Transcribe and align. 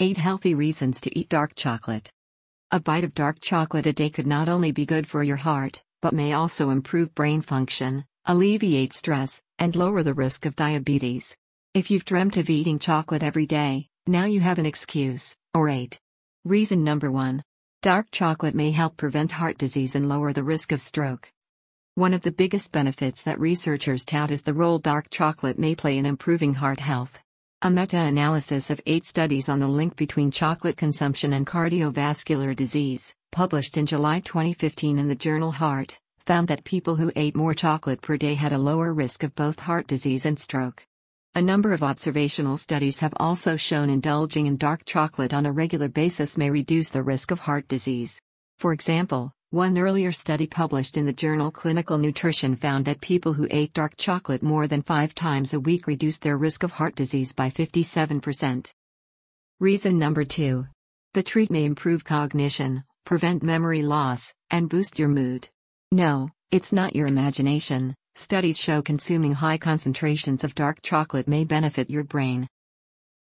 8 0.00 0.16
Healthy 0.16 0.56
Reasons 0.56 1.00
to 1.02 1.16
Eat 1.16 1.28
Dark 1.28 1.54
Chocolate. 1.54 2.10
A 2.72 2.80
bite 2.80 3.04
of 3.04 3.14
dark 3.14 3.38
chocolate 3.40 3.86
a 3.86 3.92
day 3.92 4.10
could 4.10 4.26
not 4.26 4.48
only 4.48 4.72
be 4.72 4.84
good 4.84 5.06
for 5.06 5.22
your 5.22 5.36
heart, 5.36 5.84
but 6.02 6.12
may 6.12 6.32
also 6.32 6.70
improve 6.70 7.14
brain 7.14 7.40
function, 7.40 8.04
alleviate 8.24 8.92
stress, 8.92 9.40
and 9.60 9.76
lower 9.76 10.02
the 10.02 10.12
risk 10.12 10.46
of 10.46 10.56
diabetes. 10.56 11.36
If 11.74 11.92
you've 11.92 12.04
dreamt 12.04 12.36
of 12.36 12.50
eating 12.50 12.80
chocolate 12.80 13.22
every 13.22 13.46
day, 13.46 13.86
now 14.04 14.24
you 14.24 14.40
have 14.40 14.58
an 14.58 14.66
excuse, 14.66 15.36
or 15.54 15.68
8. 15.68 15.96
Reason 16.44 16.82
number 16.82 17.12
1. 17.12 17.44
Dark 17.80 18.08
chocolate 18.10 18.56
may 18.56 18.72
help 18.72 18.96
prevent 18.96 19.30
heart 19.30 19.58
disease 19.58 19.94
and 19.94 20.08
lower 20.08 20.32
the 20.32 20.42
risk 20.42 20.72
of 20.72 20.80
stroke. 20.80 21.30
One 21.94 22.14
of 22.14 22.22
the 22.22 22.32
biggest 22.32 22.72
benefits 22.72 23.22
that 23.22 23.38
researchers 23.38 24.04
tout 24.04 24.32
is 24.32 24.42
the 24.42 24.54
role 24.54 24.80
dark 24.80 25.08
chocolate 25.10 25.56
may 25.56 25.76
play 25.76 25.96
in 25.96 26.04
improving 26.04 26.54
heart 26.54 26.80
health. 26.80 27.23
A 27.62 27.70
meta 27.70 27.96
analysis 27.98 28.68
of 28.68 28.80
eight 28.84 29.06
studies 29.06 29.48
on 29.48 29.60
the 29.60 29.66
link 29.66 29.96
between 29.96 30.30
chocolate 30.30 30.76
consumption 30.76 31.32
and 31.32 31.46
cardiovascular 31.46 32.54
disease, 32.54 33.14
published 33.32 33.78
in 33.78 33.86
July 33.86 34.20
2015 34.20 34.98
in 34.98 35.08
the 35.08 35.14
journal 35.14 35.52
Heart, 35.52 35.98
found 36.18 36.48
that 36.48 36.64
people 36.64 36.96
who 36.96 37.10
ate 37.16 37.34
more 37.34 37.54
chocolate 37.54 38.02
per 38.02 38.16
day 38.16 38.34
had 38.34 38.52
a 38.52 38.58
lower 38.58 38.92
risk 38.92 39.22
of 39.22 39.34
both 39.34 39.60
heart 39.60 39.86
disease 39.86 40.26
and 40.26 40.38
stroke. 40.38 40.86
A 41.34 41.42
number 41.42 41.72
of 41.72 41.82
observational 41.82 42.56
studies 42.56 43.00
have 43.00 43.14
also 43.16 43.56
shown 43.56 43.90
indulging 43.90 44.46
in 44.46 44.56
dark 44.56 44.84
chocolate 44.84 45.32
on 45.32 45.46
a 45.46 45.52
regular 45.52 45.88
basis 45.88 46.36
may 46.36 46.50
reduce 46.50 46.90
the 46.90 47.02
risk 47.02 47.30
of 47.30 47.40
heart 47.40 47.66
disease. 47.66 48.20
For 48.58 48.72
example, 48.72 49.32
one 49.54 49.78
earlier 49.78 50.10
study 50.10 50.48
published 50.48 50.96
in 50.96 51.06
the 51.06 51.12
journal 51.12 51.48
Clinical 51.48 51.96
Nutrition 51.96 52.56
found 52.56 52.86
that 52.86 53.00
people 53.00 53.34
who 53.34 53.46
ate 53.52 53.72
dark 53.72 53.96
chocolate 53.96 54.42
more 54.42 54.66
than 54.66 54.82
five 54.82 55.14
times 55.14 55.54
a 55.54 55.60
week 55.60 55.86
reduced 55.86 56.22
their 56.22 56.36
risk 56.36 56.64
of 56.64 56.72
heart 56.72 56.96
disease 56.96 57.32
by 57.32 57.50
57%. 57.50 58.72
Reason 59.60 59.96
number 59.96 60.24
two. 60.24 60.66
The 61.12 61.22
treat 61.22 61.52
may 61.52 61.64
improve 61.64 62.02
cognition, 62.02 62.82
prevent 63.06 63.44
memory 63.44 63.82
loss, 63.82 64.34
and 64.50 64.68
boost 64.68 64.98
your 64.98 65.06
mood. 65.06 65.46
No, 65.92 66.30
it's 66.50 66.72
not 66.72 66.96
your 66.96 67.06
imagination. 67.06 67.94
Studies 68.16 68.58
show 68.58 68.82
consuming 68.82 69.34
high 69.34 69.58
concentrations 69.58 70.42
of 70.42 70.56
dark 70.56 70.78
chocolate 70.82 71.28
may 71.28 71.44
benefit 71.44 71.88
your 71.88 72.02
brain. 72.02 72.48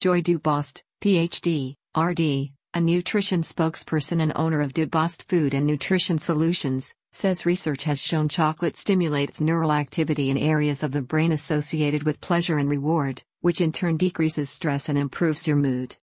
Joy 0.03 0.21
Dubost, 0.21 0.83
PhD, 1.03 1.77
RD, 1.97 2.51
a 2.73 2.81
nutrition 2.81 3.43
spokesperson 3.43 4.23
and 4.23 4.33
owner 4.37 4.61
of 4.61 4.73
Dubost 4.73 5.25
Food 5.25 5.55
and 5.55 5.67
Nutrition 5.67 6.19
Solutions, 6.19 6.95
says 7.11 7.45
research 7.45 7.83
has 7.83 8.01
shown 8.01 8.29
chocolate 8.29 8.77
stimulates 8.77 9.41
neural 9.41 9.73
activity 9.73 10.31
in 10.31 10.39
areas 10.39 10.85
of 10.85 10.93
the 10.93 11.03
brain 11.03 11.33
associated 11.33 12.05
with 12.05 12.21
pleasure 12.21 12.59
and 12.59 12.71
reward, 12.71 13.25
which 13.41 13.61
in 13.61 13.73
turn 13.73 13.97
decreases 13.97 14.51
stress 14.51 14.89
and 14.89 14.97
improves 14.97 15.49
your 15.49 15.57
mood. 15.57 15.97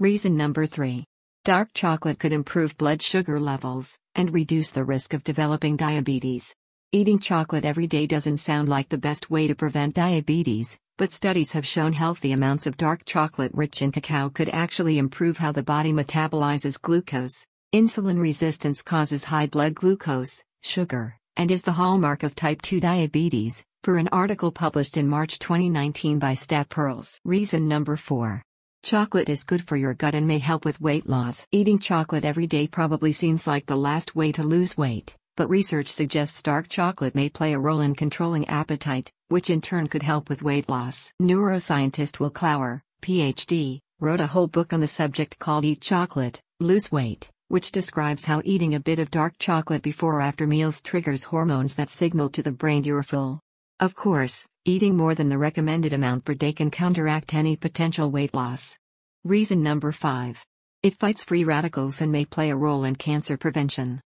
Reason 0.00 0.36
number 0.36 0.66
3. 0.66 1.04
Dark 1.44 1.68
chocolate 1.72 2.18
could 2.18 2.32
improve 2.32 2.76
blood 2.76 3.00
sugar 3.00 3.38
levels 3.38 3.96
and 4.16 4.34
reduce 4.34 4.72
the 4.72 4.84
risk 4.84 5.14
of 5.14 5.22
developing 5.22 5.76
diabetes. 5.76 6.52
Eating 6.90 7.20
chocolate 7.20 7.64
every 7.64 7.86
day 7.86 8.08
doesn't 8.08 8.38
sound 8.38 8.68
like 8.68 8.88
the 8.88 8.98
best 8.98 9.30
way 9.30 9.46
to 9.46 9.54
prevent 9.54 9.94
diabetes, 9.94 10.80
but 11.02 11.10
studies 11.10 11.50
have 11.50 11.66
shown 11.66 11.92
healthy 11.92 12.30
amounts 12.30 12.64
of 12.64 12.76
dark 12.76 13.04
chocolate 13.04 13.50
rich 13.54 13.82
in 13.82 13.90
cacao 13.90 14.28
could 14.28 14.48
actually 14.50 14.98
improve 14.98 15.36
how 15.36 15.50
the 15.50 15.60
body 15.60 15.92
metabolizes 15.92 16.80
glucose. 16.80 17.44
Insulin 17.74 18.20
resistance 18.20 18.82
causes 18.82 19.24
high 19.24 19.48
blood 19.48 19.74
glucose, 19.74 20.44
sugar, 20.62 21.18
and 21.36 21.50
is 21.50 21.62
the 21.62 21.72
hallmark 21.72 22.22
of 22.22 22.36
type 22.36 22.62
2 22.62 22.78
diabetes, 22.78 23.64
per 23.82 23.98
an 23.98 24.08
article 24.12 24.52
published 24.52 24.96
in 24.96 25.08
March 25.08 25.40
2019 25.40 26.20
by 26.20 26.34
Stat 26.34 26.68
Pearls. 26.68 27.18
Reason 27.24 27.66
number 27.66 27.96
4. 27.96 28.40
Chocolate 28.84 29.28
is 29.28 29.42
good 29.42 29.66
for 29.66 29.76
your 29.76 29.94
gut 29.94 30.14
and 30.14 30.28
may 30.28 30.38
help 30.38 30.64
with 30.64 30.80
weight 30.80 31.08
loss. 31.08 31.48
Eating 31.50 31.80
chocolate 31.80 32.24
every 32.24 32.46
day 32.46 32.68
probably 32.68 33.10
seems 33.10 33.48
like 33.48 33.66
the 33.66 33.74
last 33.74 34.14
way 34.14 34.30
to 34.30 34.44
lose 34.44 34.78
weight 34.78 35.16
but 35.36 35.48
research 35.48 35.88
suggests 35.88 36.42
dark 36.42 36.68
chocolate 36.68 37.14
may 37.14 37.28
play 37.28 37.52
a 37.52 37.58
role 37.58 37.80
in 37.80 37.94
controlling 37.94 38.46
appetite, 38.48 39.10
which 39.28 39.50
in 39.50 39.60
turn 39.60 39.88
could 39.88 40.02
help 40.02 40.28
with 40.28 40.42
weight 40.42 40.68
loss. 40.68 41.12
Neuroscientist 41.20 42.20
Will 42.20 42.30
Clower, 42.30 42.82
PhD, 43.02 43.80
wrote 44.00 44.20
a 44.20 44.26
whole 44.26 44.48
book 44.48 44.72
on 44.72 44.80
the 44.80 44.86
subject 44.86 45.38
called 45.38 45.64
Eat 45.64 45.80
Chocolate, 45.80 46.40
Lose 46.60 46.92
Weight, 46.92 47.30
which 47.48 47.72
describes 47.72 48.24
how 48.24 48.42
eating 48.44 48.74
a 48.74 48.80
bit 48.80 48.98
of 48.98 49.10
dark 49.10 49.34
chocolate 49.38 49.82
before 49.82 50.16
or 50.16 50.20
after 50.20 50.46
meals 50.46 50.82
triggers 50.82 51.24
hormones 51.24 51.74
that 51.74 51.90
signal 51.90 52.28
to 52.30 52.42
the 52.42 52.52
brain 52.52 52.84
you're 52.84 53.02
full. 53.02 53.40
Of 53.80 53.94
course, 53.94 54.46
eating 54.64 54.96
more 54.96 55.14
than 55.14 55.28
the 55.28 55.38
recommended 55.38 55.92
amount 55.92 56.24
per 56.24 56.34
day 56.34 56.52
can 56.52 56.70
counteract 56.70 57.34
any 57.34 57.56
potential 57.56 58.10
weight 58.10 58.34
loss. 58.34 58.76
Reason 59.24 59.62
number 59.62 59.92
5. 59.92 60.44
It 60.82 60.94
fights 60.94 61.24
free 61.24 61.44
radicals 61.44 62.00
and 62.00 62.10
may 62.10 62.24
play 62.24 62.50
a 62.50 62.56
role 62.56 62.84
in 62.84 62.96
cancer 62.96 63.36
prevention. 63.36 64.00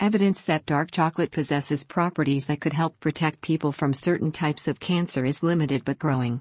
Evidence 0.00 0.40
that 0.44 0.64
dark 0.64 0.90
chocolate 0.90 1.30
possesses 1.30 1.84
properties 1.84 2.46
that 2.46 2.62
could 2.62 2.72
help 2.72 2.98
protect 3.00 3.42
people 3.42 3.70
from 3.70 3.92
certain 3.92 4.32
types 4.32 4.66
of 4.66 4.80
cancer 4.80 5.26
is 5.26 5.42
limited 5.42 5.84
but 5.84 5.98
growing. 5.98 6.40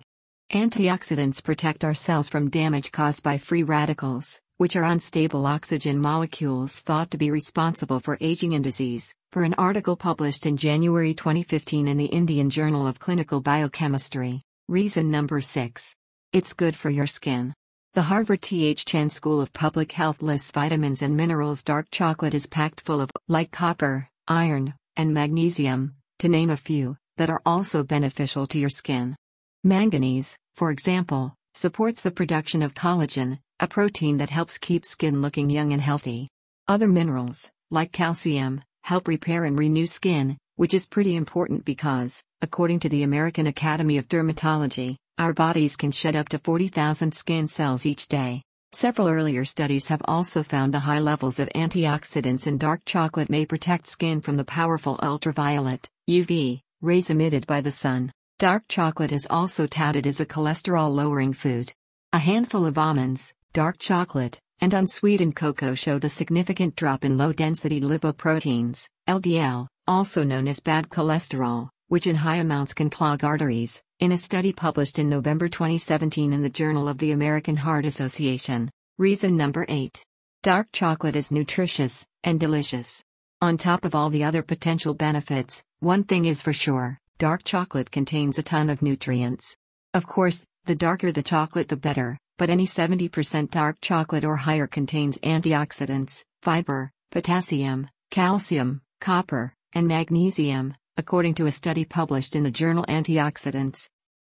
Antioxidants 0.54 1.44
protect 1.44 1.84
our 1.84 1.94
cells 1.94 2.30
from 2.30 2.50
damage 2.50 2.90
caused 2.94 3.22
by 3.22 3.38
free 3.38 3.64
radicals, 3.64 4.40
which 4.60 4.78
are 4.78 4.86
unstable 4.86 5.46
oxygen 5.46 6.00
molecules 6.00 6.80
thought 6.80 7.12
to 7.12 7.18
be 7.18 7.32
responsible 7.32 8.00
for 8.00 8.18
aging 8.22 8.54
and 8.54 8.64
disease, 8.64 9.14
for 9.34 9.44
an 9.44 9.56
article 9.58 9.98
published 9.98 10.46
in 10.46 10.56
January 10.56 11.14
2015 11.14 11.86
in 11.86 11.98
the 11.98 12.06
Indian 12.06 12.50
Journal 12.50 12.88
of 12.88 13.00
Clinical 13.00 13.42
Biochemistry. 13.42 14.42
Reason 14.70 15.12
number 15.12 15.42
6. 15.42 15.94
It's 16.32 16.54
good 16.54 16.78
for 16.78 16.90
your 16.90 17.08
skin. 17.08 17.54
The 17.96 18.04
Harvard 18.04 18.44
T.H. 18.44 18.86
Chan 18.86 19.10
School 19.10 19.42
of 19.42 19.52
Public 19.52 19.94
Health 19.94 20.22
lists 20.22 20.52
vitamins 20.52 21.02
and 21.02 21.18
minerals 21.18 21.64
dark 21.64 21.88
chocolate 21.90 22.36
is 22.36 22.46
packed 22.46 22.82
full 22.82 23.02
of, 23.02 23.10
like 23.28 23.50
copper, 23.50 24.08
iron, 24.28 24.76
and 24.96 25.12
magnesium, 25.12 25.96
to 26.20 26.30
name 26.30 26.52
a 26.52 26.56
few, 26.56 26.98
that 27.18 27.32
are 27.32 27.42
also 27.48 27.84
beneficial 27.84 28.46
to 28.46 28.60
your 28.60 28.70
skin. 28.70 29.16
Manganese, 29.64 30.38
for 30.56 30.70
example, 30.70 31.34
supports 31.56 32.02
the 32.02 32.12
production 32.12 32.62
of 32.62 32.76
collagen, 32.76 33.40
a 33.60 33.68
protein 33.68 34.18
that 34.18 34.30
helps 34.30 34.60
keep 34.60 34.86
skin 34.86 35.24
looking 35.24 35.50
young 35.50 35.74
and 35.74 35.82
healthy. 35.82 36.28
Other 36.68 36.88
minerals, 36.88 37.50
like 37.72 37.92
calcium, 37.92 38.62
help 38.84 39.08
repair 39.08 39.46
and 39.46 39.58
renew 39.58 39.88
skin, 39.88 40.38
which 40.58 40.76
is 40.76 40.86
pretty 40.86 41.16
important 41.16 41.66
because, 41.66 42.22
according 42.44 42.82
to 42.82 42.90
the 42.90 43.02
American 43.02 43.48
Academy 43.48 43.98
of 43.98 44.08
Dermatology, 44.08 44.96
our 45.20 45.34
bodies 45.34 45.76
can 45.76 45.92
shed 45.92 46.16
up 46.16 46.30
to 46.30 46.40
40,000 46.40 47.14
skin 47.14 47.48
cells 47.50 47.86
each 47.86 48.08
day. 48.08 48.42
Several 48.72 49.10
earlier 49.10 49.44
studies 49.44 49.88
have 49.90 50.02
also 50.06 50.44
found 50.44 50.74
the 50.74 50.80
high 50.80 51.00
levels 51.00 51.40
of 51.40 51.50
antioxidants 51.50 52.48
in 52.48 52.58
dark 52.58 52.82
chocolate 52.86 53.30
may 53.30 53.46
protect 53.46 53.88
skin 53.88 54.22
from 54.22 54.38
the 54.38 54.46
powerful 54.46 54.98
ultraviolet 55.04 55.90
UV 56.10 56.62
rays 56.82 57.10
emitted 57.10 57.46
by 57.46 57.60
the 57.60 57.72
sun. 57.72 58.12
Dark 58.38 58.64
chocolate 58.70 59.12
is 59.12 59.28
also 59.30 59.68
touted 59.68 60.08
as 60.08 60.22
a 60.22 60.26
cholesterol 60.26 60.90
lowering 60.90 61.34
food. 61.34 61.74
A 62.14 62.20
handful 62.20 62.66
of 62.66 62.78
almonds, 62.78 63.34
dark 63.52 63.78
chocolate, 63.80 64.40
and 64.62 64.74
unsweetened 64.74 65.36
cocoa 65.36 65.76
showed 65.76 66.06
a 66.06 66.10
significant 66.10 66.78
drop 66.78 67.04
in 67.04 67.18
low 67.18 67.34
density 67.34 67.82
lipoproteins, 67.82 68.88
LDL, 69.10 69.68
also 69.88 70.24
known 70.24 70.48
as 70.48 70.62
bad 70.62 70.88
cholesterol, 70.88 71.70
which 71.90 72.08
in 72.08 72.16
high 72.16 72.38
amounts 72.38 72.74
can 72.74 72.90
clog 72.90 73.26
arteries, 73.26 73.82
in 74.00 74.14
a 74.14 74.18
study 74.18 74.54
published 74.54 74.98
in 74.98 75.10
November 75.10 75.50
2017 75.50 76.32
in 76.32 76.42
the 76.42 76.50
Journal 76.50 76.88
of 76.88 77.00
the 77.00 77.12
American 77.12 77.58
Heart 77.58 77.84
Association. 77.84 78.70
Reason 78.98 79.36
number 79.36 79.66
8. 79.68 80.06
Dark 80.42 80.68
chocolate 80.72 81.18
is 81.18 81.32
nutritious 81.32 82.06
and 82.24 82.40
delicious. 82.40 83.04
On 83.42 83.58
top 83.58 83.84
of 83.84 83.96
all 83.96 84.10
the 84.10 84.24
other 84.24 84.42
potential 84.42 84.94
benefits, 84.94 85.62
one 85.82 86.06
thing 86.06 86.26
is 86.26 86.42
for 86.42 86.54
sure 86.54 86.98
dark 87.18 87.44
chocolate 87.44 87.92
contains 87.92 88.40
a 88.40 88.44
ton 88.44 88.70
of 88.70 88.82
nutrients. 88.82 89.58
Of 89.94 90.06
course, 90.06 90.46
the 90.64 90.76
darker 90.76 91.12
the 91.12 91.22
chocolate, 91.22 91.68
the 91.68 91.76
better, 91.76 92.18
but 92.38 92.50
any 92.50 92.66
70% 92.66 93.52
dark 93.52 93.80
chocolate 93.82 94.24
or 94.24 94.38
higher 94.38 94.68
contains 94.68 95.20
antioxidants, 95.20 96.24
fiber, 96.42 96.92
potassium, 97.12 97.90
calcium, 98.12 98.82
copper, 99.02 99.54
and 99.74 99.90
magnesium, 99.90 100.74
according 101.00 101.34
to 101.34 101.46
a 101.46 101.52
study 101.52 101.86
published 101.86 102.36
in 102.36 102.44
the 102.44 102.52
journal 102.52 102.84
Antioxidants, 102.90 103.88